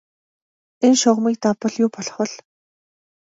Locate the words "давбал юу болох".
1.43-2.15